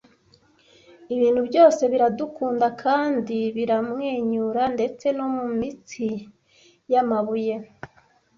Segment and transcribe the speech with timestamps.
[1.15, 6.07] ibintu byose biradukunda kandi biramwenyura ndetse no mumitsi
[6.91, 7.55] yamabuye